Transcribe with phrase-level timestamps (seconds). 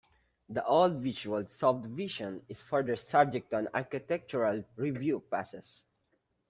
[0.49, 5.83] The Old Beechwold subdivision is further subject to an architectural review process.